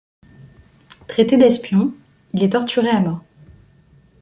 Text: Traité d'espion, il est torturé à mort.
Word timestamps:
Traité 1.07 1.37
d'espion, 1.37 1.93
il 2.33 2.43
est 2.43 2.49
torturé 2.53 2.89
à 2.89 3.01
mort. 3.01 3.21